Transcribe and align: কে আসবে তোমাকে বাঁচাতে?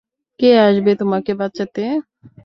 কে 0.39 0.49
আসবে 0.61 0.91
তোমাকে 1.01 1.31
বাঁচাতে? 1.41 1.83